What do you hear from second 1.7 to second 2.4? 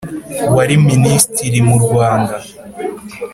Rwanda